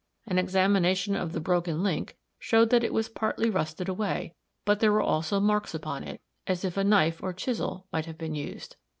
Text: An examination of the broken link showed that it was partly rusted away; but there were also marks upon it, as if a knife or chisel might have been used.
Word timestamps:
An 0.25 0.39
examination 0.39 1.15
of 1.15 1.31
the 1.31 1.39
broken 1.39 1.83
link 1.83 2.17
showed 2.39 2.71
that 2.71 2.83
it 2.83 2.91
was 2.91 3.07
partly 3.07 3.51
rusted 3.51 3.87
away; 3.87 4.33
but 4.65 4.79
there 4.79 4.91
were 4.91 4.99
also 5.03 5.39
marks 5.39 5.75
upon 5.75 6.01
it, 6.03 6.21
as 6.47 6.65
if 6.65 6.75
a 6.75 6.83
knife 6.83 7.21
or 7.21 7.33
chisel 7.33 7.85
might 7.93 8.07
have 8.07 8.17
been 8.17 8.33
used. 8.33 8.77